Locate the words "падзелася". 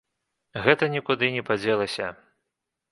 1.51-2.13